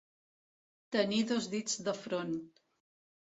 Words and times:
Tenir 0.95 1.19
dos 1.31 1.49
dits 1.53 1.77
de 1.89 1.95
front. 1.99 2.33